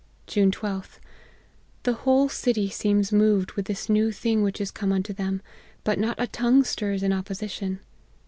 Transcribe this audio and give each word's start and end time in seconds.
"June 0.25 0.49
12th. 0.49 0.97
The 1.83 1.93
whole 1.93 2.27
city 2.27 2.69
seems 2.71 3.11
moved 3.11 3.51
with 3.51 3.67
this 3.67 3.87
new 3.87 4.11
thing 4.11 4.41
which 4.41 4.59
is 4.59 4.71
come 4.71 4.91
unto 4.91 5.13
them; 5.13 5.43
but 5.83 5.99
not 5.99 6.19
a 6.19 6.25
tongue 6.25 6.63
stirs 6.63 7.03
in 7.03 7.13
opposition. 7.13 7.81